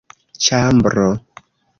ĉambro 0.45 1.05